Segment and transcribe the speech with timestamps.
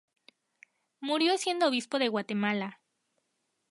[0.99, 2.79] Murió siendo obispo de Guatemala.